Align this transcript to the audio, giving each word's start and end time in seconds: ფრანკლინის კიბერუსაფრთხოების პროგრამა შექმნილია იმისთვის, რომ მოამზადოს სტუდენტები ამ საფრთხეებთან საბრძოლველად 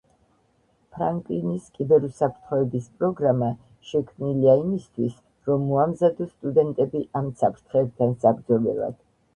ფრანკლინის 0.95 1.67
კიბერუსაფრთხოების 1.75 2.87
პროგრამა 3.01 3.51
შექმნილია 3.91 4.57
იმისთვის, 4.63 5.21
რომ 5.51 5.69
მოამზადოს 5.75 6.35
სტუდენტები 6.39 7.05
ამ 7.23 7.33
საფრთხეებთან 7.45 8.23
საბრძოლველად 8.27 9.01